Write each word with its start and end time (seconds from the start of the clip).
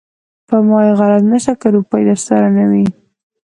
په 0.47 0.57
ما 0.67 0.79
يې 0.87 0.93
غرض 0.99 1.23
نشته 1.31 1.53
که 1.61 1.67
روپۍ 1.75 2.01
درسره 2.09 2.47
نه 2.57 2.65
وي. 2.71 2.85